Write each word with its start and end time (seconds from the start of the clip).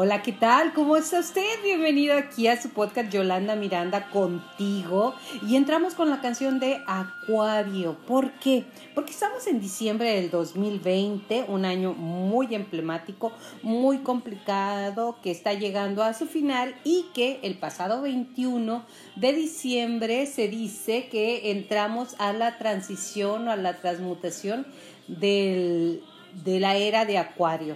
Hola, 0.00 0.22
¿qué 0.22 0.30
tal? 0.30 0.74
¿Cómo 0.74 0.96
está 0.96 1.18
usted? 1.18 1.42
Bienvenido 1.64 2.16
aquí 2.16 2.46
a 2.46 2.62
su 2.62 2.68
podcast 2.68 3.10
Yolanda 3.10 3.56
Miranda 3.56 4.10
contigo. 4.10 5.16
Y 5.44 5.56
entramos 5.56 5.94
con 5.94 6.08
la 6.08 6.20
canción 6.20 6.60
de 6.60 6.80
Acuario. 6.86 7.96
¿Por 8.06 8.30
qué? 8.34 8.64
Porque 8.94 9.10
estamos 9.10 9.48
en 9.48 9.58
diciembre 9.58 10.14
del 10.14 10.30
2020, 10.30 11.46
un 11.48 11.64
año 11.64 11.94
muy 11.94 12.54
emblemático, 12.54 13.32
muy 13.64 13.98
complicado, 13.98 15.16
que 15.20 15.32
está 15.32 15.52
llegando 15.54 16.04
a 16.04 16.14
su 16.14 16.26
final 16.26 16.76
y 16.84 17.06
que 17.12 17.40
el 17.42 17.58
pasado 17.58 18.00
21 18.00 18.86
de 19.16 19.32
diciembre 19.32 20.26
se 20.26 20.46
dice 20.46 21.08
que 21.08 21.50
entramos 21.50 22.14
a 22.20 22.32
la 22.32 22.56
transición 22.56 23.48
o 23.48 23.50
a 23.50 23.56
la 23.56 23.78
transmutación 23.78 24.64
del, 25.08 26.04
de 26.44 26.60
la 26.60 26.76
era 26.76 27.04
de 27.04 27.18
Acuario 27.18 27.74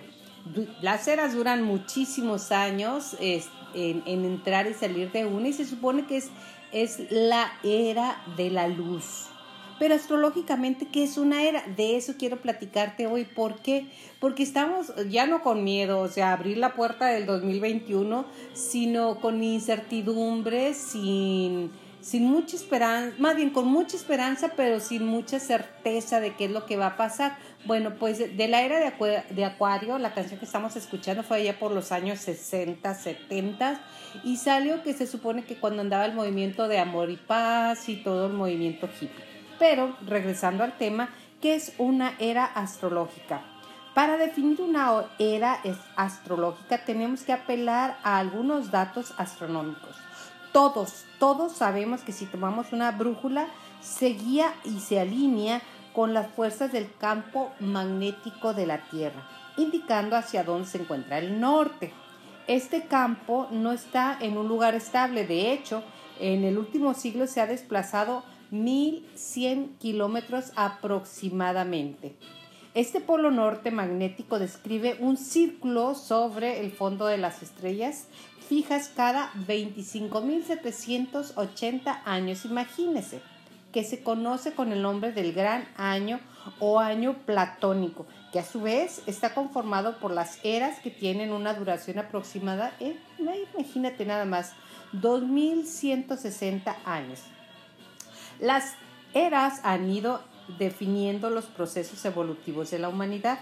las 0.80 1.08
eras 1.08 1.34
duran 1.34 1.62
muchísimos 1.62 2.52
años 2.52 3.16
en, 3.20 4.02
entrar 4.06 4.66
y 4.66 4.74
salir 4.74 5.10
de 5.12 5.26
una 5.26 5.48
y 5.48 5.52
se 5.52 5.64
supone 5.64 6.06
que 6.06 6.18
es, 6.18 6.30
es 6.72 7.10
la 7.10 7.52
era 7.62 8.22
de 8.36 8.50
la 8.50 8.68
luz. 8.68 9.28
Pero 9.78 9.94
astrológicamente, 9.94 10.86
¿qué 10.86 11.02
es 11.02 11.18
una 11.18 11.42
era? 11.42 11.64
De 11.76 11.96
eso 11.96 12.14
quiero 12.16 12.40
platicarte 12.40 13.06
hoy. 13.08 13.24
¿Por 13.24 13.56
qué? 13.62 13.88
Porque 14.20 14.44
estamos 14.44 14.92
ya 15.08 15.26
no 15.26 15.42
con 15.42 15.64
miedo, 15.64 15.98
o 15.98 16.08
sea, 16.08 16.32
abrir 16.32 16.58
la 16.58 16.74
puerta 16.74 17.06
del 17.06 17.26
2021, 17.26 18.24
sino 18.52 19.20
con 19.20 19.42
incertidumbre, 19.42 20.74
sin 20.74 21.72
sin 22.02 22.24
mucha 22.24 22.56
esperanza, 22.56 23.14
más 23.18 23.36
bien 23.36 23.50
con 23.50 23.66
mucha 23.66 23.96
esperanza, 23.96 24.52
pero 24.56 24.80
sin 24.80 25.06
mucha 25.06 25.38
certeza 25.38 26.20
de 26.20 26.34
qué 26.34 26.46
es 26.46 26.50
lo 26.50 26.66
que 26.66 26.76
va 26.76 26.88
a 26.88 26.96
pasar. 26.96 27.38
Bueno, 27.64 27.94
pues 27.98 28.18
de 28.18 28.48
la 28.48 28.62
era 28.62 28.80
de, 28.80 29.44
Acuario, 29.44 29.98
la 29.98 30.12
canción 30.12 30.38
que 30.38 30.44
estamos 30.44 30.74
escuchando 30.74 31.22
fue 31.22 31.38
allá 31.38 31.58
por 31.58 31.70
los 31.70 31.92
años 31.92 32.18
60, 32.18 32.92
70 32.92 33.80
y 34.24 34.36
salió 34.36 34.82
que 34.82 34.94
se 34.94 35.06
supone 35.06 35.44
que 35.44 35.56
cuando 35.56 35.82
andaba 35.82 36.04
el 36.04 36.14
movimiento 36.14 36.66
de 36.66 36.80
amor 36.80 37.08
y 37.08 37.16
paz 37.16 37.88
y 37.88 37.96
todo 37.96 38.26
el 38.26 38.32
movimiento 38.32 38.88
hippie. 38.88 39.24
Pero 39.60 39.96
regresando 40.04 40.64
al 40.64 40.76
tema, 40.76 41.10
¿qué 41.40 41.54
es 41.54 41.72
una 41.78 42.16
era 42.18 42.44
astrológica? 42.44 43.42
Para 43.94 44.16
definir 44.16 44.60
una 44.60 45.04
era 45.20 45.60
astrológica 45.94 46.84
tenemos 46.84 47.22
que 47.22 47.32
apelar 47.32 47.98
a 48.02 48.18
algunos 48.18 48.70
datos 48.70 49.14
astronómicos 49.18 50.01
todos, 50.52 51.04
todos 51.18 51.52
sabemos 51.52 52.02
que 52.02 52.12
si 52.12 52.26
tomamos 52.26 52.72
una 52.72 52.90
brújula, 52.92 53.48
se 53.80 54.10
guía 54.10 54.54
y 54.64 54.80
se 54.80 55.00
alinea 55.00 55.62
con 55.92 56.14
las 56.14 56.28
fuerzas 56.28 56.72
del 56.72 56.88
campo 56.96 57.52
magnético 57.60 58.54
de 58.54 58.66
la 58.66 58.82
Tierra, 58.88 59.28
indicando 59.56 60.16
hacia 60.16 60.44
dónde 60.44 60.68
se 60.68 60.78
encuentra 60.78 61.18
el 61.18 61.40
norte. 61.40 61.92
Este 62.46 62.82
campo 62.86 63.48
no 63.50 63.72
está 63.72 64.16
en 64.20 64.36
un 64.36 64.48
lugar 64.48 64.74
estable, 64.74 65.26
de 65.26 65.52
hecho, 65.52 65.82
en 66.20 66.44
el 66.44 66.58
último 66.58 66.94
siglo 66.94 67.26
se 67.26 67.40
ha 67.40 67.46
desplazado 67.46 68.24
1100 68.50 69.76
kilómetros 69.78 70.52
aproximadamente. 70.56 72.16
Este 72.74 73.00
polo 73.00 73.30
norte 73.30 73.70
magnético 73.70 74.38
describe 74.38 74.96
un 74.98 75.18
círculo 75.18 75.94
sobre 75.94 76.60
el 76.60 76.70
fondo 76.72 77.06
de 77.06 77.18
las 77.18 77.42
estrellas 77.42 78.08
fijas 78.52 78.92
cada 78.94 79.32
25.780 79.48 82.02
años. 82.04 82.44
Imagínese 82.44 83.22
que 83.72 83.82
se 83.82 84.02
conoce 84.02 84.52
con 84.52 84.72
el 84.72 84.82
nombre 84.82 85.12
del 85.12 85.32
gran 85.32 85.66
año 85.78 86.20
o 86.58 86.78
año 86.78 87.16
platónico, 87.24 88.04
que 88.30 88.40
a 88.40 88.44
su 88.44 88.60
vez 88.60 89.00
está 89.06 89.32
conformado 89.32 89.98
por 90.00 90.10
las 90.10 90.38
eras 90.44 90.80
que 90.80 90.90
tienen 90.90 91.32
una 91.32 91.54
duración 91.54 91.98
aproximada, 91.98 92.76
en, 92.78 93.00
imagínate 93.54 94.04
nada 94.04 94.26
más, 94.26 94.52
2160 94.92 96.76
años. 96.84 97.20
Las 98.38 98.74
eras 99.14 99.60
han 99.62 99.88
ido 99.88 100.20
definiendo 100.58 101.30
los 101.30 101.46
procesos 101.46 102.04
evolutivos 102.04 102.70
de 102.70 102.80
la 102.80 102.90
humanidad. 102.90 103.38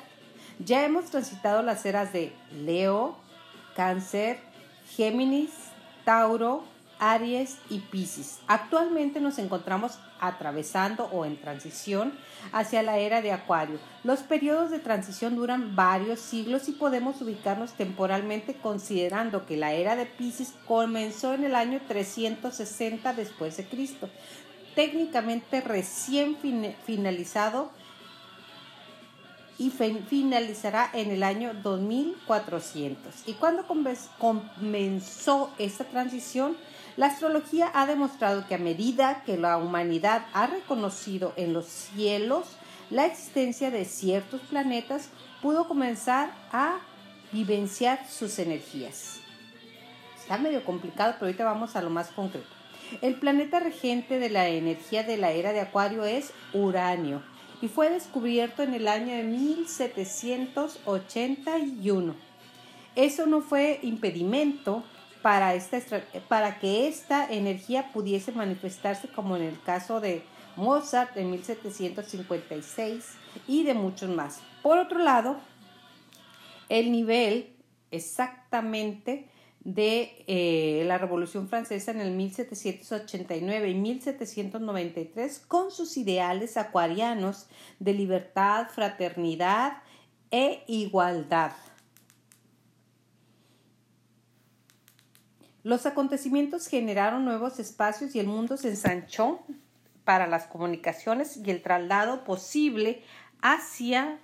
Ya 0.61 0.85
hemos 0.85 1.07
transitado 1.07 1.63
las 1.63 1.85
eras 1.85 2.13
de 2.13 2.33
Leo, 2.53 3.17
Cáncer, 3.75 4.50
Géminis, 4.97 5.51
Tauro, 6.05 6.65
Aries 6.99 7.57
y 7.71 7.79
Pisces. 7.79 8.41
Actualmente 8.47 9.21
nos 9.21 9.39
encontramos 9.39 9.99
atravesando 10.21 11.05
o 11.07 11.25
en 11.25 11.41
transición 11.41 12.13
hacia 12.53 12.83
la 12.83 12.99
era 12.99 13.23
de 13.23 13.33
Acuario. 13.33 13.79
Los 14.05 14.21
periodos 14.21 14.71
de 14.71 14.79
transición 14.81 15.35
duran 15.35 15.75
varios 15.75 16.21
siglos 16.21 16.69
y 16.69 16.73
podemos 16.73 17.23
ubicarnos 17.23 17.73
temporalmente 17.73 18.55
considerando 18.55 19.47
que 19.47 19.57
la 19.57 19.73
era 19.73 19.97
de 19.97 20.05
Pisces 20.05 20.53
comenzó 20.67 21.33
en 21.33 21.45
el 21.45 21.55
año 21.55 21.81
360 21.89 23.15
después 23.15 23.57
de 23.57 23.65
Cristo 23.67 24.11
técnicamente 24.75 25.61
recién 25.61 26.37
finalizado 26.85 27.71
y 29.61 29.69
finalizará 29.69 30.89
en 30.95 31.11
el 31.11 31.23
año 31.23 31.53
2400. 31.53 33.15
¿Y 33.27 33.35
cuando 33.35 33.67
comenzó 34.19 35.53
esta 35.59 35.85
transición? 35.85 36.57
La 36.97 37.09
astrología 37.09 37.71
ha 37.75 37.85
demostrado 37.85 38.49
que 38.49 38.55
a 38.55 38.59
medida 38.59 39.23
que 39.27 39.37
la 39.37 39.59
humanidad 39.59 40.25
ha 40.33 40.47
reconocido 40.47 41.35
en 41.37 41.53
los 41.53 41.67
cielos 41.67 42.47
la 42.89 43.05
existencia 43.05 43.71
de 43.71 43.85
ciertos 43.85 44.41
planetas, 44.49 45.11
pudo 45.43 45.69
comenzar 45.69 46.33
a 46.53 46.79
vivenciar 47.31 48.09
sus 48.09 48.39
energías. 48.39 49.21
Está 50.19 50.39
medio 50.39 50.65
complicado, 50.65 51.17
pero 51.19 51.27
ahorita 51.27 51.45
vamos 51.45 51.77
a 51.77 51.83
lo 51.83 51.91
más 51.91 52.09
concreto. 52.09 52.49
El 53.03 53.17
planeta 53.17 53.61
regente 53.61 54.19
de 54.19 54.31
la 54.31 54.49
energía 54.49 55.03
de 55.03 55.19
la 55.19 55.33
era 55.33 55.53
de 55.53 55.61
Acuario 55.61 56.05
es 56.07 56.33
Uranio 56.55 57.23
y 57.63 57.69
fue 57.69 57.91
descubierto 57.91 58.63
en 58.63 58.73
el 58.75 58.87
año 58.89 59.15
de 59.15 59.23
1781. 59.23 62.15
Eso 62.97 63.27
no 63.27 63.41
fue 63.41 63.79
impedimento 63.83 64.83
para, 65.23 65.55
esta, 65.55 65.81
para 66.29 66.59
que 66.59 66.89
esta 66.89 67.31
energía 67.31 67.93
pudiese 67.93 68.33
manifestarse 68.33 69.07
como 69.09 69.37
en 69.37 69.43
el 69.43 69.63
caso 69.63 70.01
de 70.01 70.25
Mozart 70.57 71.17
en 71.17 71.31
1756 71.31 73.05
y 73.47 73.63
de 73.63 73.75
muchos 73.75 74.11
más. 74.11 74.41
Por 74.63 74.79
otro 74.79 74.99
lado, 74.99 75.37
el 76.69 76.91
nivel 76.91 77.55
exactamente 77.91 79.30
de 79.61 80.25
eh, 80.27 80.85
la 80.87 80.97
Revolución 80.97 81.49
Francesa 81.49 81.91
en 81.91 82.01
el 82.01 82.13
1789 82.13 83.69
y 83.69 83.75
1793 83.75 85.45
con 85.47 85.71
sus 85.71 85.97
ideales 85.97 86.57
acuarianos 86.57 87.47
de 87.79 87.93
libertad, 87.93 88.69
fraternidad 88.69 89.83
e 90.31 90.65
igualdad. 90.67 91.53
Los 95.63 95.85
acontecimientos 95.85 96.69
generaron 96.69 97.27
nuevos 97.27 97.59
espacios 97.59 98.15
y 98.15 98.19
el 98.19 98.27
mundo 98.27 98.57
se 98.57 98.71
ensanchó 98.71 99.41
para 100.05 100.27
las 100.27 100.47
comunicaciones 100.47 101.37
y 101.37 101.51
el 101.51 101.63
traslado 101.63 102.25
posible 102.25 103.03
hacia 103.43 104.19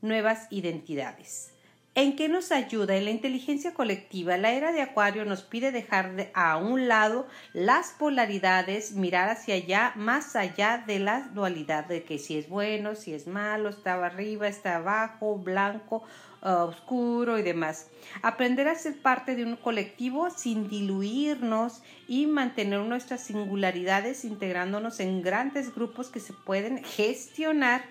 nuevas 0.00 0.46
identidades. 0.50 1.49
¿En 1.96 2.14
qué 2.14 2.28
nos 2.28 2.52
ayuda? 2.52 2.94
En 2.94 3.04
la 3.04 3.10
inteligencia 3.10 3.74
colectiva, 3.74 4.36
la 4.36 4.52
era 4.52 4.70
de 4.70 4.80
Acuario 4.80 5.24
nos 5.24 5.42
pide 5.42 5.72
dejar 5.72 6.30
a 6.34 6.56
un 6.56 6.86
lado 6.86 7.26
las 7.52 7.90
polaridades, 7.90 8.92
mirar 8.92 9.28
hacia 9.28 9.56
allá, 9.56 9.92
más 9.96 10.36
allá 10.36 10.84
de 10.86 11.00
la 11.00 11.22
dualidad 11.34 11.86
de 11.86 12.04
que 12.04 12.18
si 12.18 12.38
es 12.38 12.48
bueno, 12.48 12.94
si 12.94 13.12
es 13.12 13.26
malo, 13.26 13.70
está 13.70 13.94
arriba, 14.06 14.46
está 14.46 14.76
abajo, 14.76 15.36
blanco, 15.36 16.04
uh, 16.42 16.68
oscuro 16.68 17.40
y 17.40 17.42
demás. 17.42 17.88
Aprender 18.22 18.68
a 18.68 18.76
ser 18.76 19.02
parte 19.02 19.34
de 19.34 19.42
un 19.42 19.56
colectivo 19.56 20.30
sin 20.30 20.68
diluirnos 20.68 21.82
y 22.06 22.26
mantener 22.26 22.82
nuestras 22.82 23.24
singularidades 23.24 24.24
integrándonos 24.24 25.00
en 25.00 25.22
grandes 25.22 25.74
grupos 25.74 26.08
que 26.08 26.20
se 26.20 26.34
pueden 26.34 26.84
gestionar 26.84 27.82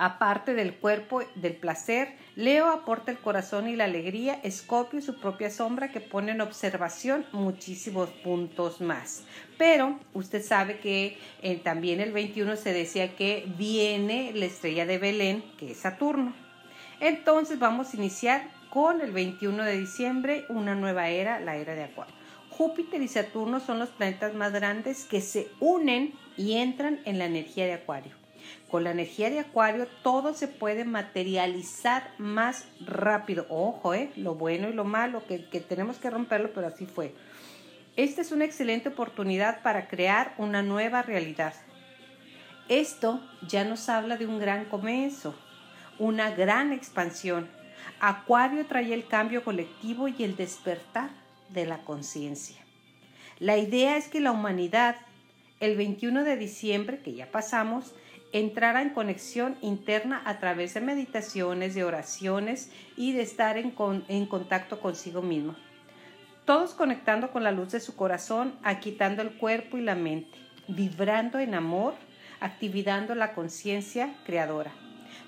aparte 0.00 0.54
del 0.54 0.74
cuerpo 0.74 1.22
del 1.34 1.54
placer, 1.56 2.16
Leo 2.34 2.70
aporta 2.70 3.10
el 3.10 3.18
corazón 3.18 3.68
y 3.68 3.76
la 3.76 3.84
alegría, 3.84 4.40
Escorpio 4.42 5.02
su 5.02 5.20
propia 5.20 5.50
sombra 5.50 5.90
que 5.90 6.00
pone 6.00 6.32
en 6.32 6.40
observación 6.40 7.26
muchísimos 7.32 8.08
puntos 8.08 8.80
más. 8.80 9.24
Pero 9.58 10.00
usted 10.14 10.42
sabe 10.42 10.78
que 10.78 11.18
eh, 11.42 11.56
también 11.56 12.00
el 12.00 12.12
21 12.12 12.56
se 12.56 12.72
decía 12.72 13.14
que 13.14 13.44
viene 13.58 14.32
la 14.34 14.46
estrella 14.46 14.86
de 14.86 14.96
Belén, 14.96 15.44
que 15.58 15.72
es 15.72 15.76
Saturno. 15.76 16.32
Entonces 17.00 17.58
vamos 17.58 17.92
a 17.92 17.96
iniciar 17.98 18.48
con 18.70 19.02
el 19.02 19.12
21 19.12 19.64
de 19.64 19.78
diciembre 19.78 20.46
una 20.48 20.74
nueva 20.74 21.10
era, 21.10 21.40
la 21.40 21.56
era 21.56 21.74
de 21.74 21.84
Acuario. 21.84 22.14
Júpiter 22.48 23.02
y 23.02 23.08
Saturno 23.08 23.60
son 23.60 23.78
los 23.78 23.90
planetas 23.90 24.34
más 24.34 24.52
grandes 24.52 25.04
que 25.04 25.20
se 25.20 25.48
unen 25.60 26.14
y 26.38 26.54
entran 26.54 27.00
en 27.04 27.18
la 27.18 27.26
energía 27.26 27.66
de 27.66 27.74
Acuario. 27.74 28.19
Con 28.70 28.84
la 28.84 28.92
energía 28.92 29.30
de 29.30 29.40
Acuario 29.40 29.86
todo 30.02 30.34
se 30.34 30.48
puede 30.48 30.84
materializar 30.84 32.12
más 32.18 32.66
rápido. 32.80 33.46
Ojo, 33.48 33.94
¿eh? 33.94 34.10
lo 34.16 34.34
bueno 34.34 34.68
y 34.68 34.72
lo 34.72 34.84
malo, 34.84 35.26
que, 35.26 35.48
que 35.48 35.60
tenemos 35.60 35.98
que 35.98 36.10
romperlo, 36.10 36.52
pero 36.52 36.68
así 36.68 36.86
fue. 36.86 37.14
Esta 37.96 38.20
es 38.22 38.32
una 38.32 38.44
excelente 38.44 38.88
oportunidad 38.88 39.62
para 39.62 39.88
crear 39.88 40.34
una 40.38 40.62
nueva 40.62 41.02
realidad. 41.02 41.54
Esto 42.68 43.20
ya 43.48 43.64
nos 43.64 43.88
habla 43.88 44.16
de 44.16 44.26
un 44.26 44.38
gran 44.38 44.66
comienzo, 44.66 45.34
una 45.98 46.30
gran 46.30 46.72
expansión. 46.72 47.48
Acuario 47.98 48.64
trae 48.66 48.94
el 48.94 49.06
cambio 49.06 49.42
colectivo 49.42 50.06
y 50.06 50.22
el 50.22 50.36
despertar 50.36 51.10
de 51.48 51.66
la 51.66 51.78
conciencia. 51.78 52.56
La 53.40 53.56
idea 53.56 53.96
es 53.96 54.08
que 54.08 54.20
la 54.20 54.32
humanidad, 54.32 54.96
el 55.60 55.76
21 55.76 56.24
de 56.24 56.36
diciembre, 56.36 57.00
que 57.00 57.14
ya 57.14 57.30
pasamos, 57.30 57.92
entrara 58.32 58.82
en 58.82 58.90
conexión 58.90 59.56
interna 59.60 60.22
a 60.24 60.38
través 60.38 60.74
de 60.74 60.80
meditaciones, 60.80 61.74
de 61.74 61.84
oraciones 61.84 62.70
y 62.96 63.12
de 63.12 63.22
estar 63.22 63.58
en, 63.58 63.74
en 64.08 64.26
contacto 64.26 64.80
consigo 64.80 65.22
mismo. 65.22 65.56
Todos 66.44 66.74
conectando 66.74 67.30
con 67.30 67.44
la 67.44 67.52
luz 67.52 67.72
de 67.72 67.80
su 67.80 67.96
corazón, 67.96 68.54
aquitando 68.62 69.22
el 69.22 69.32
cuerpo 69.36 69.78
y 69.78 69.82
la 69.82 69.94
mente, 69.94 70.38
vibrando 70.68 71.38
en 71.38 71.54
amor, 71.54 71.94
activando 72.40 73.14
la 73.14 73.34
conciencia 73.34 74.14
creadora. 74.24 74.72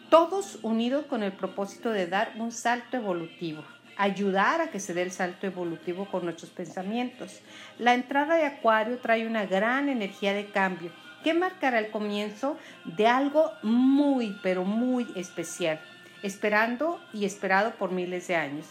Todos 0.08 0.58
unidos 0.62 1.06
con 1.06 1.22
el 1.22 1.32
propósito 1.32 1.90
de 1.90 2.06
dar 2.06 2.32
un 2.38 2.52
salto 2.52 2.96
evolutivo, 2.96 3.62
ayudar 3.96 4.60
a 4.60 4.68
que 4.68 4.80
se 4.80 4.94
dé 4.94 5.02
el 5.02 5.10
salto 5.10 5.46
evolutivo 5.46 6.06
con 6.06 6.24
nuestros 6.24 6.50
pensamientos. 6.50 7.40
La 7.78 7.94
entrada 7.94 8.36
de 8.36 8.44
Acuario 8.44 8.98
trae 8.98 9.26
una 9.26 9.46
gran 9.46 9.88
energía 9.88 10.34
de 10.34 10.50
cambio 10.50 10.92
que 11.22 11.34
marcará 11.34 11.78
el 11.78 11.90
comienzo 11.90 12.58
de 12.84 13.06
algo 13.06 13.52
muy, 13.62 14.38
pero 14.42 14.64
muy 14.64 15.06
especial, 15.14 15.80
esperando 16.22 17.00
y 17.12 17.24
esperado 17.24 17.72
por 17.72 17.90
miles 17.90 18.28
de 18.28 18.36
años. 18.36 18.66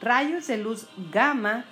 Rayos 0.00 0.46
de 0.46 0.58
luz 0.58 0.88
gamma 1.10 1.64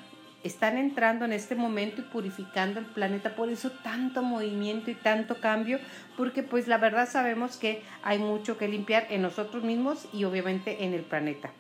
están 0.43 0.77
entrando 0.77 1.25
en 1.25 1.33
este 1.33 1.55
momento 1.55 2.03
y 2.03 2.05
purificando 2.05 2.79
el 2.79 2.87
planeta, 2.87 3.35
por 3.35 3.49
eso 3.49 3.71
tanto 3.83 4.23
movimiento 4.23 4.91
y 4.91 4.95
tanto 4.95 5.41
cambio, 5.41 5.79
porque 6.17 6.43
pues 6.43 6.69
la 6.69 6.79
verdad 6.79 7.09
sabemos 7.09 7.57
que 7.57 7.83
hay 8.03 8.19
mucho 8.19 8.59
que 8.59 8.69
limpiar 8.69 9.07
en 9.11 9.23
nosotros 9.23 9.65
mismos 9.65 10.07
y 10.13 10.25
obviamente 10.25 10.85
en 10.85 10.93
el 10.93 11.03
planeta. 11.03 11.51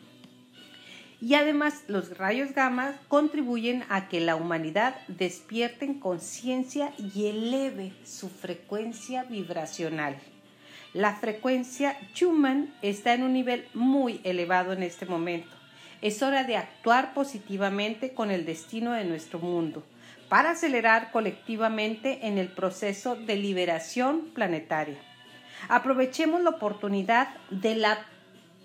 Y 1.24 1.36
además 1.36 1.84
los 1.88 2.18
rayos 2.18 2.52
gamma 2.52 3.00
contribuyen 3.08 3.82
a 3.88 4.08
que 4.10 4.20
la 4.20 4.36
humanidad 4.36 4.94
despierte 5.08 5.86
en 5.86 5.98
conciencia 5.98 6.92
y 6.98 7.28
eleve 7.28 7.94
su 8.04 8.28
frecuencia 8.28 9.24
vibracional. 9.24 10.18
La 10.92 11.14
frecuencia 11.14 11.96
Schumann 12.12 12.74
está 12.82 13.14
en 13.14 13.22
un 13.22 13.32
nivel 13.32 13.66
muy 13.72 14.20
elevado 14.22 14.74
en 14.74 14.82
este 14.82 15.06
momento. 15.06 15.48
Es 16.02 16.22
hora 16.22 16.44
de 16.44 16.58
actuar 16.58 17.14
positivamente 17.14 18.12
con 18.12 18.30
el 18.30 18.44
destino 18.44 18.92
de 18.92 19.06
nuestro 19.06 19.38
mundo 19.38 19.82
para 20.28 20.50
acelerar 20.50 21.10
colectivamente 21.10 22.26
en 22.26 22.36
el 22.36 22.48
proceso 22.48 23.16
de 23.16 23.36
liberación 23.36 24.28
planetaria. 24.34 24.98
Aprovechemos 25.70 26.42
la 26.42 26.50
oportunidad 26.50 27.28
de 27.48 27.76
la 27.76 28.04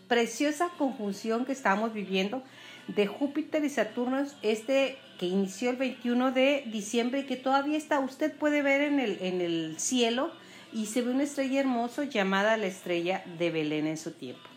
preciosa 0.10 0.70
conjunción 0.78 1.46
que 1.46 1.54
estamos 1.54 1.94
viviendo 1.94 2.44
de 2.88 3.08
Júpiter 3.08 3.64
y 3.64 3.70
Saturno, 3.70 4.26
este 4.42 4.98
que 5.20 5.28
inició 5.28 5.70
el 5.70 5.78
21 5.78 6.32
de 6.32 6.64
diciembre 6.68 7.20
y 7.20 7.26
que 7.26 7.38
todavía 7.38 7.78
está, 7.78 8.00
usted 8.00 8.34
puede 8.34 8.62
ver 8.62 8.82
en 8.82 9.00
el, 9.00 9.18
en 9.22 9.40
el 9.40 9.80
cielo 9.80 10.32
y 10.74 10.88
se 10.88 11.02
ve 11.02 11.12
una 11.12 11.24
estrella 11.24 11.60
hermosa 11.60 12.06
llamada 12.06 12.58
la 12.58 12.68
estrella 12.68 13.24
de 13.38 13.52
Belén 13.52 13.86
en 13.86 13.98
su 13.98 14.12
tiempo, 14.12 14.48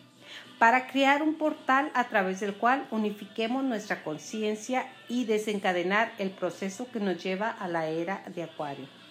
para 0.59 0.87
crear 0.87 1.23
un 1.23 1.35
portal 1.35 1.91
a 1.95 2.09
través 2.09 2.41
del 2.41 2.55
cual 2.55 2.87
unifiquemos 2.91 3.63
nuestra 3.65 4.03
conciencia 4.03 4.87
y 5.09 5.25
desencadenar 5.25 6.13
el 6.19 6.31
proceso 6.31 6.89
que 6.91 7.01
nos 7.01 7.23
lleva 7.23 7.51
a 7.51 7.69
la 7.69 7.89
era 7.89 8.23
de 8.35 8.45
Acuario. 8.45 9.02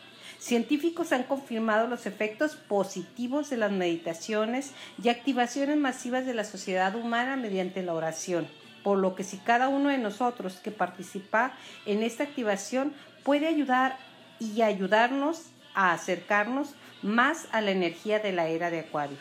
Científicos 0.42 1.12
han 1.12 1.22
confirmado 1.22 1.86
los 1.86 2.08
efectos 2.08 2.56
positivos 2.56 3.52
de 3.52 3.58
las 3.58 3.72
meditaciones 3.72 4.72
y 5.02 5.10
activaciones 5.10 5.78
masivas 5.78 6.26
de 6.26 6.34
la 6.34 6.46
sociedad 6.46 6.96
humana 6.96 7.36
mediante 7.36 7.84
la 7.84 7.94
oración, 7.94 8.48
por 8.84 8.98
lo 8.98 9.14
que 9.14 9.24
si 9.24 9.38
cada 9.38 9.70
uno 9.70 9.90
de 9.90 10.00
nosotros 10.00 10.56
que 10.56 10.72
participa 10.72 11.54
en 11.86 12.02
esta 12.02 12.24
activación 12.24 12.92
puede 13.24 13.46
ayudar 13.46 14.00
y 14.40 14.64
ayudarnos 14.64 15.44
a 15.76 15.94
acercarnos 15.94 16.74
más 17.04 17.48
a 17.52 17.62
la 17.62 17.70
energía 17.70 18.18
de 18.18 18.32
la 18.32 18.48
era 18.48 18.72
de 18.72 18.80
Acuario. 18.80 19.18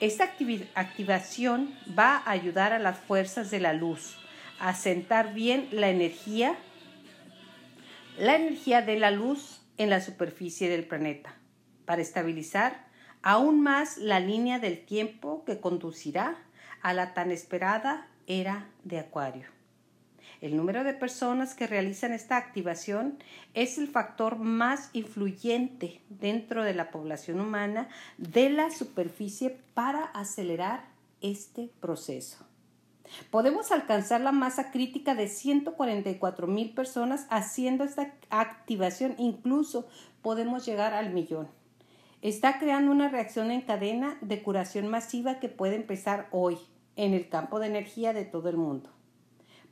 Esta 0.00 0.32
activación 0.74 1.78
va 1.96 2.16
a 2.16 2.32
ayudar 2.32 2.72
a 2.72 2.80
las 2.80 2.98
fuerzas 2.98 3.52
de 3.52 3.60
la 3.60 3.72
luz 3.72 4.16
a 4.58 4.74
sentar 4.74 5.32
bien 5.32 5.68
la 5.70 5.90
energía, 5.90 6.56
la 8.18 8.34
energía 8.34 8.82
de 8.82 8.98
la 8.98 9.12
luz 9.12 9.59
en 9.80 9.88
la 9.88 10.02
superficie 10.02 10.68
del 10.68 10.84
planeta, 10.84 11.34
para 11.86 12.02
estabilizar 12.02 12.84
aún 13.22 13.62
más 13.62 13.96
la 13.96 14.20
línea 14.20 14.58
del 14.58 14.84
tiempo 14.84 15.42
que 15.46 15.58
conducirá 15.58 16.36
a 16.82 16.92
la 16.92 17.14
tan 17.14 17.30
esperada 17.30 18.06
era 18.26 18.68
de 18.84 18.98
Acuario. 18.98 19.46
El 20.42 20.54
número 20.54 20.84
de 20.84 20.92
personas 20.92 21.54
que 21.54 21.66
realizan 21.66 22.12
esta 22.12 22.36
activación 22.36 23.16
es 23.54 23.78
el 23.78 23.88
factor 23.88 24.36
más 24.36 24.90
influyente 24.92 26.02
dentro 26.10 26.62
de 26.62 26.74
la 26.74 26.90
población 26.90 27.40
humana 27.40 27.88
de 28.18 28.50
la 28.50 28.70
superficie 28.70 29.56
para 29.72 30.04
acelerar 30.04 30.84
este 31.22 31.70
proceso. 31.80 32.49
Podemos 33.30 33.72
alcanzar 33.72 34.20
la 34.20 34.32
masa 34.32 34.70
crítica 34.70 35.14
de 35.14 35.28
144 35.28 36.46
mil 36.46 36.72
personas 36.74 37.26
haciendo 37.30 37.84
esta 37.84 38.14
activación, 38.30 39.14
incluso 39.18 39.86
podemos 40.22 40.66
llegar 40.66 40.94
al 40.94 41.12
millón. 41.12 41.48
Está 42.22 42.58
creando 42.58 42.92
una 42.92 43.08
reacción 43.08 43.50
en 43.50 43.62
cadena 43.62 44.18
de 44.20 44.42
curación 44.42 44.88
masiva 44.88 45.40
que 45.40 45.48
puede 45.48 45.76
empezar 45.76 46.28
hoy 46.32 46.58
en 46.96 47.14
el 47.14 47.28
campo 47.28 47.58
de 47.58 47.68
energía 47.68 48.12
de 48.12 48.24
todo 48.24 48.48
el 48.50 48.56
mundo. 48.56 48.90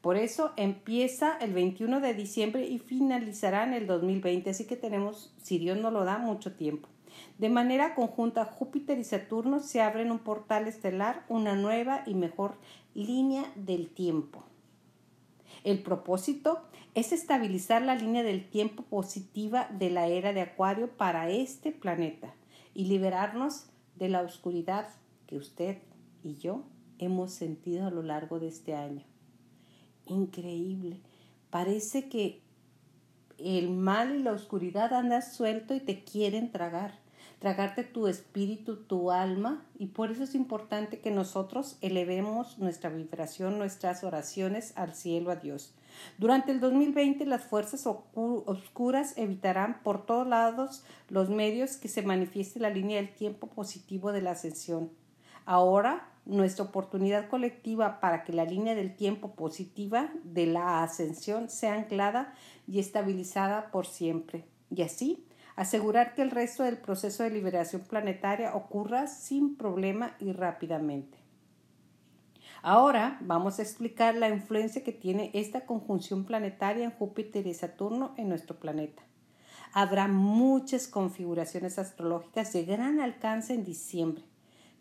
Por 0.01 0.17
eso 0.17 0.53
empieza 0.57 1.37
el 1.41 1.53
21 1.53 2.01
de 2.01 2.15
diciembre 2.15 2.67
y 2.67 2.79
finalizará 2.79 3.65
en 3.65 3.75
el 3.75 3.87
2020, 3.87 4.49
así 4.51 4.65
que 4.67 4.77
tenemos, 4.77 5.35
si 5.43 5.59
Dios 5.59 5.77
no 5.77 5.91
lo 5.91 6.05
da, 6.05 6.19
mucho 6.19 6.55
tiempo. 6.55 6.89
De 7.37 7.49
manera 7.49 7.95
conjunta, 7.95 8.45
Júpiter 8.45 8.99
y 8.99 9.05
Saturno 9.05 9.61
se 9.61 9.83
abren 9.83 10.11
un 10.11 10.21
portal 10.21 10.69
estelar, 10.69 11.25
una 11.29 11.57
nueva 11.57 12.03
y 12.07 12.15
mejor 12.15 12.55
línea 12.99 13.51
del 13.55 13.91
tiempo. 13.91 14.43
El 15.63 15.83
propósito 15.83 16.63
es 16.95 17.13
estabilizar 17.13 17.83
la 17.83 17.95
línea 17.95 18.23
del 18.25 18.49
tiempo 18.49 18.83
positiva 18.83 19.69
de 19.71 19.91
la 19.91 20.09
era 20.09 20.33
de 20.33 20.41
Acuario 20.41 20.91
para 20.97 21.31
este 21.31 21.71
planeta 21.71 22.35
y 22.75 22.87
liberarnos 22.87 23.67
de 23.97 24.09
la 24.09 24.23
oscuridad 24.23 24.89
que 25.27 25.37
usted 25.37 25.79
y 26.25 26.37
yo 26.37 26.65
hemos 26.99 27.33
sentido 27.33 27.87
a 27.87 27.91
lo 27.91 28.03
largo 28.03 28.41
de 28.41 28.49
este 28.49 28.75
año. 28.75 29.05
Increíble. 30.07 31.01
Parece 31.51 32.09
que 32.09 32.43
el 33.39 33.71
mal 33.71 34.17
y 34.17 34.23
la 34.23 34.33
oscuridad 34.33 34.93
andan 34.93 35.23
suelto 35.23 35.75
y 35.75 35.81
te 35.81 36.03
quieren 36.03 36.51
tragar 36.51 36.99
tragarte 37.39 37.85
tu 37.85 38.09
espíritu, 38.09 38.77
tu 38.77 39.11
alma, 39.11 39.65
y 39.79 39.87
por 39.87 40.11
eso 40.11 40.25
es 40.25 40.35
importante 40.35 41.01
que 41.01 41.11
nosotros 41.11 41.79
elevemos 41.81 42.59
nuestra 42.59 42.91
vibración, 42.91 43.59
nuestras 43.59 44.03
oraciones 44.03 44.73
al 44.77 44.95
cielo, 44.95 45.31
a 45.31 45.37
Dios. 45.37 45.75
Durante 46.19 46.53
el 46.53 46.61
2020 46.61 47.27
las 47.27 47.45
fuerzas 47.45 47.87
oscuras 47.87 49.15
evitarán 49.17 49.83
por 49.83 50.05
todos 50.05 50.27
lados 50.27 50.85
los 51.09 51.31
medios 51.31 51.77
que 51.77 51.89
se 51.89 52.03
manifieste 52.03 52.61
la 52.61 52.71
línea 52.71 52.97
del 52.97 53.15
tiempo 53.15 53.49
positivo 53.49 54.13
de 54.13 54.23
la 54.23 54.33
ascensión. 54.33 54.91
Ahora, 55.45 56.09
nuestra 56.27 56.65
oportunidad 56.65 57.29
colectiva 57.29 58.01
para 58.01 58.23
que 58.23 58.35
la 58.35 58.45
línea 58.45 58.75
del 58.75 58.95
tiempo 58.95 59.35
positiva 59.35 60.13
de 60.25 60.47
la 60.47 60.83
ascensión 60.83 61.49
sea 61.49 61.75
anclada 61.75 62.35
y 62.67 62.81
estabilizada 62.81 63.71
por 63.71 63.87
siempre. 63.87 64.45
Y 64.71 64.83
así 64.83 65.25
asegurar 65.59 66.15
que 66.15 66.23
el 66.23 66.31
resto 66.31 66.63
del 66.63 66.77
proceso 66.77 67.25
de 67.25 67.31
liberación 67.31 67.83
planetaria 67.83 68.55
ocurra 68.55 69.09
sin 69.09 69.57
problema 69.57 70.15
y 70.21 70.31
rápidamente. 70.31 71.19
Ahora 72.63 73.19
vamos 73.21 73.59
a 73.59 73.63
explicar 73.63 74.15
la 74.15 74.29
influencia 74.29 74.85
que 74.85 74.93
tiene 74.93 75.33
esta 75.35 75.67
conjunción 75.67 76.25
planetaria 76.25 76.85
en 76.85 76.93
Júpiter 76.93 77.45
y 77.49 77.55
Saturno 77.55 78.15
en 78.17 78.29
nuestro 78.29 78.61
planeta. 78.61 79.03
Habrá 79.73 80.07
muchas 80.07 80.87
configuraciones 80.87 81.81
astrológicas 81.81 82.53
de 82.53 82.65
gran 82.65 83.01
alcance 83.01 83.53
en 83.53 83.65
diciembre. 83.65 84.23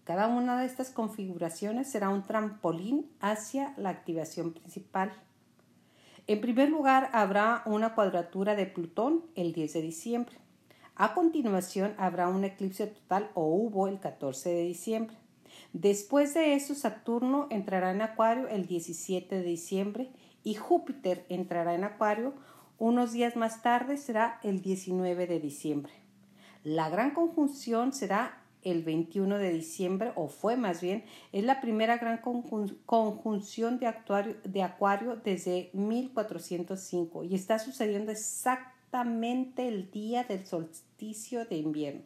Cada 0.03 0.27
una 0.27 0.59
de 0.59 0.67
estas 0.67 0.91
configuraciones 0.91 1.89
será 1.89 2.09
un 2.09 2.21
trampolín 2.21 3.09
hacia 3.19 3.73
la 3.77 3.89
activación 3.89 4.53
principal. 4.53 5.11
En 6.27 6.39
primer 6.39 6.69
lugar, 6.69 7.09
habrá 7.13 7.63
una 7.65 7.95
cuadratura 7.95 8.53
de 8.55 8.67
Plutón 8.67 9.25
el 9.33 9.53
10 9.53 9.73
de 9.73 9.81
diciembre. 9.81 10.46
A 10.99 11.13
continuación 11.13 11.93
habrá 11.99 12.27
un 12.27 12.43
eclipse 12.43 12.87
total 12.87 13.29
o 13.35 13.43
hubo 13.45 13.87
el 13.87 13.99
14 13.99 14.49
de 14.49 14.63
diciembre. 14.63 15.15
Después 15.71 16.33
de 16.33 16.55
eso, 16.55 16.73
Saturno 16.73 17.45
entrará 17.51 17.91
en 17.91 18.01
Acuario 18.01 18.47
el 18.47 18.65
17 18.65 19.35
de 19.35 19.43
diciembre 19.43 20.09
y 20.43 20.55
Júpiter 20.55 21.27
entrará 21.29 21.75
en 21.75 21.83
Acuario 21.83 22.33
unos 22.79 23.11
días 23.11 23.35
más 23.35 23.61
tarde, 23.61 23.97
será 23.97 24.39
el 24.41 24.63
19 24.63 25.27
de 25.27 25.39
diciembre. 25.39 25.93
La 26.63 26.89
gran 26.89 27.11
conjunción 27.11 27.93
será 27.93 28.41
el 28.63 28.83
21 28.83 29.37
de 29.37 29.51
diciembre, 29.51 30.13
o 30.15 30.27
fue 30.27 30.57
más 30.57 30.81
bien, 30.81 31.05
es 31.31 31.43
la 31.43 31.61
primera 31.61 31.97
gran 31.97 32.21
conjunción 32.87 33.79
de, 33.79 33.93
de 34.43 34.63
Acuario 34.63 35.15
desde 35.15 35.69
1405 35.73 37.23
y 37.23 37.35
está 37.35 37.59
sucediendo 37.59 38.11
exactamente 38.11 38.76
el 39.57 39.91
día 39.91 40.23
del 40.23 40.45
solsticio 40.45 41.45
de 41.45 41.57
invierno. 41.57 42.01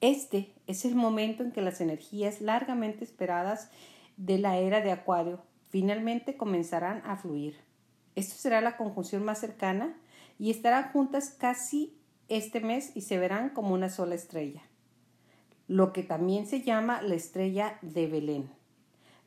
Este 0.00 0.52
es 0.66 0.84
el 0.84 0.94
momento 0.94 1.42
en 1.42 1.52
que 1.52 1.62
las 1.62 1.80
energías 1.80 2.40
largamente 2.40 3.04
esperadas 3.04 3.70
de 4.16 4.38
la 4.38 4.58
era 4.58 4.82
de 4.82 4.92
Acuario 4.92 5.40
finalmente 5.70 6.36
comenzarán 6.36 7.02
a 7.06 7.16
fluir. 7.16 7.56
Esto 8.14 8.36
será 8.36 8.60
la 8.60 8.76
conjunción 8.76 9.24
más 9.24 9.40
cercana 9.40 9.96
y 10.38 10.50
estarán 10.50 10.92
juntas 10.92 11.30
casi 11.30 11.96
este 12.28 12.60
mes 12.60 12.92
y 12.94 13.00
se 13.00 13.18
verán 13.18 13.50
como 13.50 13.74
una 13.74 13.88
sola 13.88 14.14
estrella, 14.14 14.62
lo 15.66 15.92
que 15.92 16.02
también 16.02 16.46
se 16.46 16.60
llama 16.60 17.02
la 17.02 17.14
estrella 17.14 17.78
de 17.82 18.06
Belén. 18.06 18.63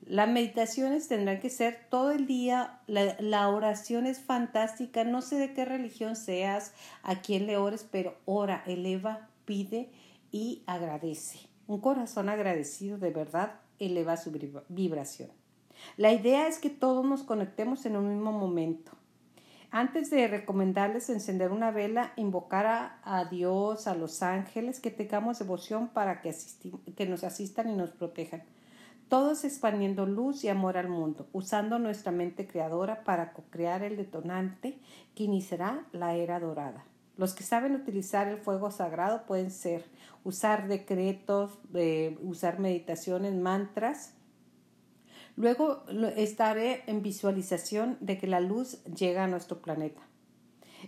Las 0.06 0.30
meditaciones 0.30 1.08
tendrán 1.08 1.39
que 1.39 1.50
ser 1.50 1.88
todo 1.89 2.12
el 2.12 2.27
día, 2.27 2.80
la, 2.88 3.18
la, 3.20 3.50
oración 3.50 4.06
es 4.06 4.20
fantástica, 4.20 5.04
no 5.04 5.22
sé 5.22 5.36
de 5.38 5.54
qué 5.54 5.66
religión 5.66 6.16
seas, 6.16 6.74
a 7.04 7.22
quién 7.22 7.46
le 7.46 7.58
ores, 7.58 7.86
pero 7.89 8.16
ora, 8.25 8.63
eleva, 8.66 9.27
pide 9.46 9.89
y 10.32 10.63
agradece. 10.66 11.39
Un 11.68 11.82
corazón 11.82 12.30
agradecido 12.30 12.98
de 12.98 13.12
verdad 13.12 13.60
eleva 13.80 14.18
su 14.18 14.32
vibración. 14.70 15.30
La 15.98 16.12
idea 16.12 16.48
es 16.48 16.60
que 16.60 16.70
todos 16.70 17.06
nos 17.06 17.24
conectemos 17.24 17.86
en 17.86 17.98
un 17.98 18.10
mismo 18.10 18.32
momento. 18.32 18.92
Antes 19.70 20.10
de 20.10 20.27
recomendarles 20.27 21.10
encender 21.10 21.51
una 21.51 21.72
vela, 21.72 22.13
invocar 22.16 23.00
a, 23.04 23.25
Dios, 23.25 23.88
a 23.88 23.96
los 23.96 24.24
ángeles, 24.24 24.80
que 24.80 24.92
tengamos 24.92 25.39
devoción 25.39 25.89
para 25.89 26.22
que, 26.22 26.34
que 26.96 27.06
nos 27.06 27.24
asistan 27.24 27.70
y 27.70 27.75
nos 27.75 27.92
protejan. 27.92 28.44
Todos 29.10 29.46
expandiendo 29.46 30.06
luz 30.06 30.44
y 30.44 30.50
amor 30.50 30.78
al 30.78 30.90
mundo, 30.90 31.30
usando 31.32 31.80
nuestra 31.80 32.12
mente 32.12 32.46
creadora 32.46 33.06
para 33.06 33.32
co-crear 33.32 33.84
el 33.84 33.96
detonante 33.96 34.80
que 35.16 35.24
iniciará 35.24 35.86
la 35.94 36.16
era 36.16 36.42
dorada. 36.42 36.84
Los 37.16 37.34
que 37.34 37.44
saben 37.44 37.74
utilizar 37.74 38.28
el 38.28 38.38
fuego 38.38 38.70
sagrado 38.70 39.26
pueden 39.26 39.50
ser 39.50 39.86
usar 40.26 40.68
decretos, 40.68 41.58
usar 42.22 42.60
meditaciones, 42.60 43.34
mantras. 43.34 44.14
Luego 45.38 45.84
estaré 46.16 46.84
en 46.88 47.02
visualización 47.02 47.98
de 48.02 48.18
que 48.18 48.28
la 48.28 48.42
luz 48.42 48.84
llega 48.84 49.24
a 49.24 49.28
nuestro 49.28 49.62
planeta, 49.62 50.02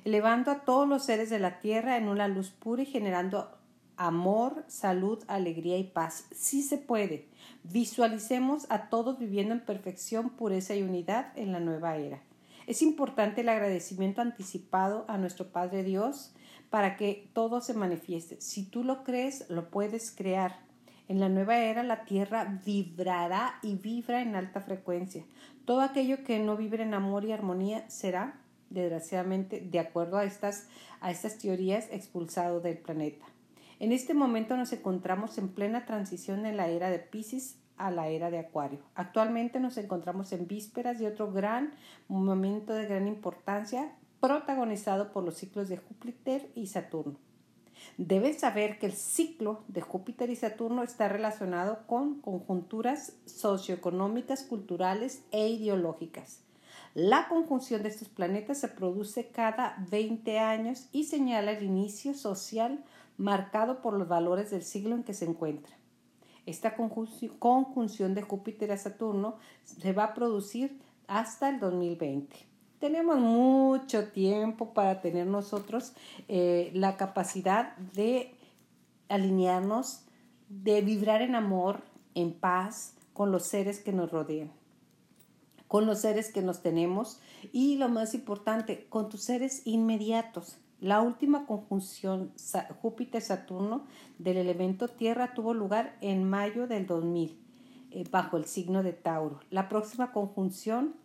elevando 0.04 0.52
a 0.52 0.66
todos 0.66 0.88
los 0.88 1.06
seres 1.06 1.30
de 1.30 1.40
la 1.40 1.60
Tierra 1.60 1.96
en 1.96 2.10
una 2.10 2.28
luz 2.28 2.52
pura 2.52 2.82
y 2.82 2.86
generando 2.86 3.59
amor, 4.00 4.63
salud, 4.68 5.22
alegría 5.27 5.77
y 5.77 5.84
paz. 5.84 6.25
Sí 6.32 6.63
se 6.63 6.77
puede. 6.77 7.27
Visualicemos 7.63 8.65
a 8.70 8.89
todos 8.89 9.20
viviendo 9.20 9.53
en 9.53 9.60
perfección, 9.60 10.29
pureza 10.29 10.74
y 10.74 10.82
unidad 10.82 11.38
en 11.38 11.51
la 11.51 11.60
nueva 11.60 11.98
era. 11.98 12.24
Es 12.65 12.82
importante 12.82 13.41
el 13.41 13.50
agradecimiento 13.50 14.22
anticipado 14.22 15.03
a 15.10 15.18
nuestro 15.18 15.51
Padre 15.51 15.84
Dios 15.84 16.34
para 16.70 16.96
que 16.96 17.29
todo 17.34 17.60
se 17.60 17.74
manifieste. 17.74 18.39
Si 18.39 18.63
tú 18.63 18.86
lo 18.86 19.03
crees, 19.03 19.50
lo 19.50 19.70
puedes 19.70 20.12
crear. 20.12 20.62
En 21.10 21.20
la 21.20 21.27
nueva 21.27 21.58
era 21.58 21.84
la 21.84 22.06
tierra 22.06 22.62
vibrará 22.65 23.56
y 23.62 23.75
vibra 23.75 24.22
en 24.22 24.36
alta 24.36 24.62
frecuencia. 24.62 25.25
Todo 25.65 25.82
aquello 25.82 26.24
que 26.24 26.39
no 26.39 26.56
vibre 26.56 26.84
en 26.84 26.94
amor 26.94 27.25
y 27.25 27.34
armonía 27.34 27.89
será, 27.89 28.39
desgraciadamente, 28.70 29.60
de 29.60 29.79
acuerdo 29.79 30.18
a 30.18 30.24
estas, 30.24 30.68
a 31.01 31.12
estas 31.12 31.38
teorías, 31.38 31.89
expulsado 31.91 32.62
del 32.62 32.77
planeta. 32.77 33.25
En 33.79 33.93
este 33.93 34.13
momento 34.13 34.57
nos 34.57 34.74
encontramos 34.74 35.38
en 35.38 35.48
plena 35.48 35.86
transición 35.86 36.45
en 36.45 36.57
la 36.57 36.67
era 36.67 36.89
de 36.89 37.00
Pisces 37.00 37.57
a 37.77 37.91
la 37.91 38.09
era 38.09 38.29
de 38.29 38.39
Acuario. 38.39 38.79
Actualmente 38.93 39.62
nos 39.62 39.77
encontramos 39.77 40.33
en 40.33 40.48
vísperas 40.48 41.00
de 41.00 41.07
otro 41.07 41.31
gran 41.31 41.71
momento 42.09 42.74
de 42.74 42.88
gran 42.88 43.07
importancia 43.07 43.95
protagonizado 44.19 45.13
por 45.13 45.24
los 45.24 45.36
ciclos 45.36 45.69
de 45.69 45.77
Júpiter 45.77 46.51
y 46.55 46.67
Saturno. 46.67 47.15
Debes 47.98 48.41
saber 48.41 48.79
que 48.79 48.86
el 48.86 48.91
ciclo 48.91 49.63
de 49.69 49.79
Júpiter 49.79 50.29
y 50.29 50.36
Saturno 50.36 50.83
está 50.83 51.07
relacionado 51.07 51.88
con 51.88 52.19
conjunturas 52.19 53.13
socioeconómicas, 53.24 54.43
culturales 54.43 55.24
e 55.31 55.48
ideológicas. 55.48 56.41
La 56.95 57.29
conjunción 57.29 57.83
de 57.83 57.89
estos 57.89 58.09
planetas 58.09 58.57
se 58.57 58.67
produce 58.67 59.29
cada 59.29 59.77
20 59.89 60.38
años 60.39 60.89
y 60.91 61.05
señala 61.05 61.51
el 61.51 61.63
inicio 61.63 62.13
social 62.13 62.83
marcado 63.20 63.82
por 63.82 63.94
los 63.94 64.08
valores 64.08 64.50
del 64.50 64.64
siglo 64.64 64.96
en 64.96 65.04
que 65.04 65.14
se 65.14 65.26
encuentra. 65.26 65.76
Esta 66.46 66.76
conjunción 66.76 68.16
de 68.16 68.22
Júpiter 68.24 68.72
a 68.72 68.78
Saturno 68.78 69.36
se 69.66 69.94
va 69.94 70.06
a 70.06 70.14
producir 70.16 70.80
hasta 71.08 71.50
el 71.50 71.60
2020. 71.60 72.36
Tenemos 72.80 73.20
mucho 73.20 74.08
tiempo 74.08 74.74
para 74.74 75.02
tener 75.02 75.28
nosotros 75.28 75.94
eh, 76.30 76.72
la 76.74 76.96
capacidad 76.96 77.76
de 77.94 78.34
alinearnos, 79.10 80.06
de 80.48 80.82
vibrar 80.82 81.22
en 81.22 81.36
amor, 81.36 81.82
en 82.16 82.34
paz 82.34 82.96
con 83.14 83.32
los 83.32 83.48
seres 83.48 83.80
que 83.80 83.92
nos 83.92 84.12
rodean, 84.12 84.50
con 85.68 85.86
los 85.86 86.00
seres 86.00 86.32
que 86.32 86.42
nos 86.42 86.62
tenemos 86.62 87.20
y 87.52 87.76
lo 87.76 87.90
más 87.90 88.14
importante, 88.14 88.88
con 88.88 89.10
tus 89.10 89.24
seres 89.24 89.62
inmediatos. 89.66 90.58
La 90.81 91.01
última 91.01 91.45
conjunción 91.45 92.31
Júpiter-Saturno 92.81 93.86
del 94.17 94.38
elemento 94.38 94.88
Tierra 94.88 95.33
tuvo 95.33 95.53
lugar 95.53 95.98
en 96.00 96.24
mayo 96.24 96.67
del 96.67 96.88
2000 96.88 97.38
eh, 97.91 98.05
bajo 98.09 98.38
el 98.38 98.45
signo 98.45 98.81
de 98.81 98.93
Tauro. 98.93 99.41
La 99.50 99.67
próxima 99.67 100.13
conjunción 100.13 100.95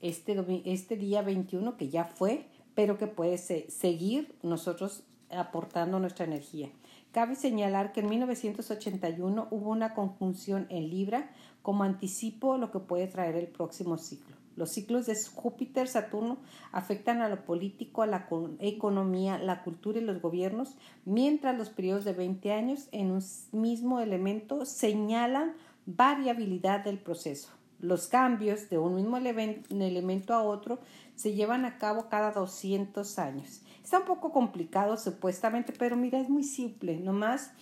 este, 0.00 0.36
este 0.66 0.96
día 0.96 1.22
21 1.22 1.76
que 1.76 1.88
ya 1.88 2.04
fue, 2.04 2.46
pero 2.76 2.96
que 2.96 3.08
puede 3.08 3.38
seguir 3.38 4.36
nosotros 4.42 5.02
aportando 5.30 5.98
nuestra 5.98 6.26
energía. 6.26 6.70
Cabe 7.10 7.34
señalar 7.34 7.92
que 7.92 8.00
en 8.00 8.10
1981 8.10 9.48
hubo 9.50 9.70
una 9.70 9.94
conjunción 9.94 10.66
en 10.68 10.90
Libra 10.90 11.30
como 11.62 11.82
anticipo 11.82 12.56
lo 12.56 12.70
que 12.70 12.78
puede 12.78 13.08
traer 13.08 13.34
el 13.34 13.46
próximo 13.48 13.98
ciclo. 13.98 14.43
Los 14.56 14.70
ciclos 14.70 15.06
de 15.06 15.16
Júpiter-Saturno 15.16 16.38
afectan 16.72 17.22
a 17.22 17.28
lo 17.28 17.44
político, 17.44 18.02
a 18.02 18.06
la 18.06 18.28
economía, 18.60 19.38
la 19.38 19.62
cultura 19.62 19.98
y 19.98 20.04
los 20.04 20.20
gobiernos, 20.20 20.76
mientras 21.04 21.56
los 21.56 21.70
periodos 21.70 22.04
de 22.04 22.12
20 22.12 22.52
años 22.52 22.88
en 22.92 23.10
un 23.10 23.22
mismo 23.52 24.00
elemento 24.00 24.64
señalan 24.64 25.54
variabilidad 25.86 26.84
del 26.84 26.98
proceso. 26.98 27.50
Los 27.80 28.06
cambios 28.06 28.70
de 28.70 28.78
un 28.78 28.94
mismo 28.94 29.16
elemento 29.18 30.32
a 30.32 30.42
otro 30.42 30.78
se 31.16 31.34
llevan 31.34 31.64
a 31.64 31.76
cabo 31.78 32.08
cada 32.08 32.32
200 32.32 33.18
años. 33.18 33.62
Está 33.82 33.98
un 33.98 34.06
poco 34.06 34.32
complicado 34.32 34.96
supuestamente, 34.96 35.74
pero 35.76 35.96
mira, 35.96 36.18
es 36.18 36.30
muy 36.30 36.44
simple. 36.44 36.98
Nomás 36.98 37.52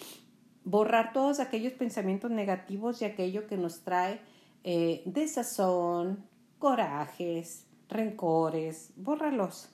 borrar 0.65 1.13
todos 1.13 1.41
aquellos 1.41 1.73
pensamientos 1.73 2.31
negativos 2.31 3.03
y 3.03 3.05
aquello 3.05 3.47
que 3.47 3.57
nos 3.57 3.81
trae 3.81 4.21
eh, 4.65 5.03
desazón, 5.07 6.25
corajes, 6.63 7.67
rencores, 7.89 8.93
bórralos. 8.95 9.69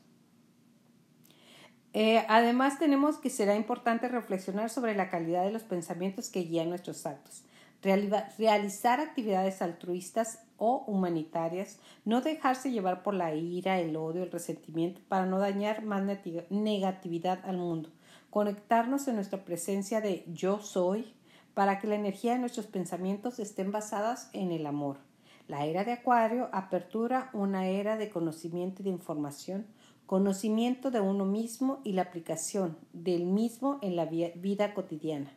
Eh, 1.93 2.25
además, 2.31 2.79
tenemos 2.79 3.19
que 3.19 3.29
será 3.29 3.57
importante 3.57 4.09
reflexionar 4.09 4.71
sobre 4.71 4.95
la 4.95 5.11
calidad 5.11 5.45
de 5.45 5.51
los 5.51 5.65
pensamientos 5.65 6.31
que 6.31 6.45
guían 6.45 6.71
nuestros 6.71 7.05
actos. 7.05 7.45
Realizar 7.83 9.01
actividades 9.01 9.61
altruistas 9.61 10.39
o 10.57 10.83
humanitarias, 10.87 11.79
no 12.07 12.23
dejarse 12.23 12.71
llevar 12.71 13.03
por 13.03 13.13
la 13.13 13.35
ira, 13.35 13.79
el 13.79 13.95
odio, 13.95 14.23
el 14.23 14.31
resentimiento 14.31 15.03
para 15.09 15.27
no 15.27 15.39
dañar 15.39 15.83
más 15.83 16.03
negatividad 16.49 17.41
al 17.45 17.59
mundo. 17.59 17.91
Conectarnos 18.31 19.07
en 19.09 19.17
nuestra 19.17 19.45
presencia 19.45 20.01
de 20.01 20.25
yo 20.27 20.61
soy 20.61 21.13
para 21.53 21.81
que 21.81 21.87
la 21.87 21.97
energía 21.97 22.33
de 22.33 22.39
nuestros 22.39 22.65
pensamientos 22.65 23.41
estén 23.41 23.73
basadas 23.73 24.31
en 24.33 24.53
el 24.53 24.65
amor. 24.65 25.07
La 25.49 25.65
era 25.65 25.83
de 25.83 25.93
Acuario 25.93 26.51
apertura 26.53 27.31
una 27.33 27.69
era 27.69 27.97
de 27.97 28.11
conocimiento 28.11 28.83
y 28.83 28.85
de 28.85 28.91
información, 28.91 29.67
conocimiento 30.05 30.91
de 30.91 31.01
uno 31.01 31.25
mismo 31.25 31.81
y 31.85 31.93
la 31.93 32.03
aplicación 32.03 32.77
del 32.93 33.25
mismo 33.25 33.79
en 33.81 33.97
la 33.97 34.05
vida 34.05 34.75
cotidiana. 34.75 35.33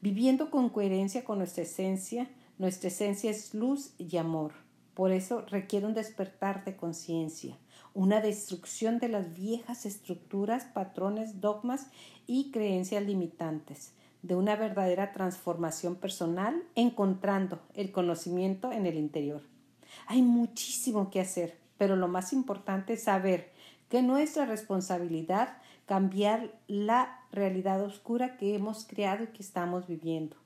Viviendo 0.00 0.50
con 0.50 0.70
coherencia 0.70 1.22
con 1.22 1.36
nuestra 1.36 1.64
esencia, 1.64 2.30
nuestra 2.56 2.88
esencia 2.88 3.30
es 3.30 3.52
luz 3.52 3.92
y 3.98 4.16
amor. 4.16 4.52
Por 4.94 5.12
eso 5.12 5.42
requiere 5.42 5.86
un 5.86 5.92
despertar 5.92 6.64
de 6.64 6.76
conciencia, 6.76 7.58
una 7.92 8.22
destrucción 8.22 8.98
de 8.98 9.08
las 9.08 9.34
viejas 9.34 9.84
estructuras, 9.84 10.64
patrones, 10.64 11.42
dogmas 11.42 11.88
y 12.26 12.50
creencias 12.52 13.04
limitantes, 13.04 13.92
de 14.22 14.34
una 14.34 14.56
verdadera 14.56 15.12
transformación 15.12 15.96
personal, 15.96 16.62
encontrando 16.74 17.60
el 17.74 17.92
conocimiento 17.92 18.72
en 18.72 18.86
el 18.86 18.96
interior. 18.96 19.42
Hay 20.06 20.22
muchísimo 20.22 21.10
que 21.10 21.20
hacer, 21.20 21.58
pero 21.78 21.96
lo 21.96 22.08
más 22.08 22.32
importante 22.32 22.94
es 22.94 23.04
saber 23.04 23.50
que 23.88 24.02
nuestra 24.02 24.44
responsabilidad 24.44 25.56
cambiar 25.86 26.52
la 26.68 27.18
realidad 27.32 27.82
oscura 27.82 28.36
que 28.36 28.54
hemos 28.54 28.84
creado 28.84 29.24
y 29.24 29.26
que 29.28 29.42
estamos 29.42 29.88
viviendo, 29.88 30.36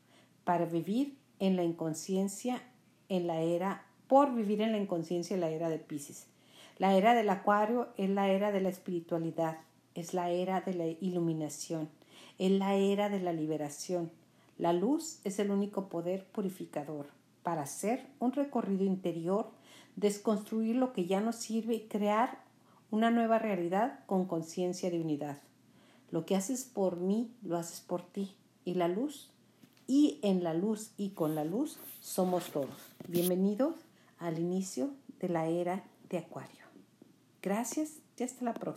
para 0.44 0.64
vivir 0.64 1.18
en 1.38 1.56
la 1.56 1.64
inconsciencia 1.64 2.62
en 3.10 3.26
la 3.26 3.40
era, 3.40 3.84
por 4.08 4.34
vivir 4.34 4.62
en 4.62 4.72
la 4.72 4.78
inconsciencia 4.78 5.34
en 5.34 5.40
la 5.40 5.50
era 5.50 5.68
de 5.68 5.78
Pisces. 5.78 6.28
La 6.78 6.94
era 6.94 7.14
del 7.14 7.28
Acuario 7.28 7.88
es 7.98 8.08
la 8.08 8.28
era 8.28 8.52
de 8.52 8.62
la 8.62 8.70
espiritualidad, 8.70 9.58
es 9.94 10.14
la 10.14 10.30
era 10.30 10.62
de 10.62 10.74
la 10.74 10.86
iluminación, 10.86 11.90
es 12.38 12.50
la 12.50 12.74
era 12.74 13.08
de 13.08 13.20
la 13.20 13.32
liberación. 13.32 14.10
La 14.58 14.72
luz 14.72 15.20
es 15.24 15.38
el 15.38 15.50
único 15.50 15.88
poder 15.88 16.24
purificador 16.26 17.06
para 17.42 17.62
hacer 17.62 18.06
un 18.20 18.32
recorrido 18.32 18.84
interior, 18.84 19.50
desconstruir 19.96 20.76
lo 20.76 20.92
que 20.92 21.06
ya 21.06 21.20
no 21.20 21.32
sirve 21.32 21.74
y 21.74 21.88
crear 21.88 22.42
una 22.90 23.10
nueva 23.10 23.38
realidad 23.38 24.00
con 24.06 24.26
conciencia 24.26 24.90
de 24.90 25.00
unidad. 25.00 25.38
Lo 26.10 26.24
que 26.26 26.36
haces 26.36 26.64
por 26.64 26.96
mí, 26.96 27.32
lo 27.42 27.56
haces 27.56 27.80
por 27.80 28.02
ti. 28.02 28.36
Y 28.64 28.74
la 28.74 28.88
luz, 28.88 29.30
y 29.86 30.20
en 30.22 30.42
la 30.42 30.54
luz 30.54 30.92
y 30.96 31.10
con 31.10 31.34
la 31.34 31.44
luz 31.44 31.78
somos 32.00 32.50
todos. 32.50 32.70
Bienvenidos 33.08 33.74
al 34.18 34.38
inicio 34.38 34.90
de 35.20 35.28
la 35.28 35.48
era 35.48 35.84
de 36.08 36.18
Acuario. 36.18 36.64
Gracias 37.42 37.98
y 38.16 38.22
hasta 38.22 38.44
la 38.44 38.54
próxima. 38.54 38.72